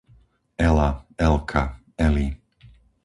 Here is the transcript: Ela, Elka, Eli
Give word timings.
Ela, 0.67 0.89
Elka, 1.25 1.63
Eli 2.07 2.27